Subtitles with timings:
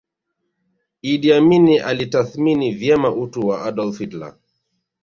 [1.11, 4.35] Idi Amin alitathmini vyema utu wa Adolf Hitler